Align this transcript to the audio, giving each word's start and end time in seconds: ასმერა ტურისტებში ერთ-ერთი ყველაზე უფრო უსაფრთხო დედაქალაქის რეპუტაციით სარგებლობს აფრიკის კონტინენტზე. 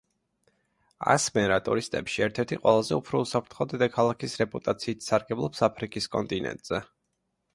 ასმერა 1.15 1.59
ტურისტებში 1.67 2.23
ერთ-ერთი 2.27 2.57
ყველაზე 2.63 2.97
უფრო 3.01 3.21
უსაფრთხო 3.27 3.67
დედაქალაქის 3.73 4.37
რეპუტაციით 4.43 5.05
სარგებლობს 5.09 5.65
აფრიკის 5.71 6.09
კონტინენტზე. 6.19 6.81